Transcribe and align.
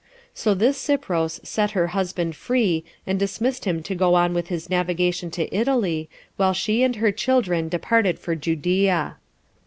So 0.33 0.55
this 0.55 0.79
Cypros 0.79 1.39
set 1.47 1.73
her 1.77 1.89
husband 1.93 2.35
free, 2.35 2.83
and 3.05 3.19
dismissed 3.19 3.65
him 3.65 3.83
to 3.83 3.93
go 3.93 4.15
on 4.15 4.33
with 4.33 4.47
his 4.47 4.67
navigation 4.67 5.29
to 5.29 5.55
Italy, 5.55 6.09
while 6.37 6.53
she 6.53 6.81
and 6.81 6.95
her 6.95 7.11
children 7.11 7.69
departed 7.69 8.17
for 8.17 8.33
Judea. 8.33 9.17